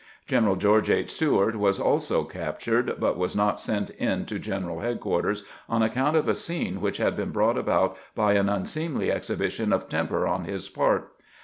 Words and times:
General 0.25 0.55
George 0.55 0.89
H. 0.89 1.09
Steuart 1.11 1.55
was 1.55 1.79
also 1.79 2.23
captured, 2.23 2.95
but 2.99 3.19
was 3.19 3.35
not 3.35 3.59
sent 3.59 3.91
in 3.91 4.25
to 4.25 4.39
gen 4.39 4.63
eral 4.63 4.81
headquarters 4.81 5.43
on 5.69 5.83
account 5.83 6.17
of 6.17 6.27
a 6.27 6.33
scene 6.33 6.81
which 6.81 6.97
had 6.97 7.15
been 7.15 7.29
brought 7.29 7.55
about 7.55 7.95
by 8.15 8.33
an 8.33 8.49
unseemly 8.49 9.11
exhibition 9.11 9.71
of 9.71 9.87
temper 9.87 10.27
on 10.27 10.45
his 10.45 10.67
part. 10.69 11.11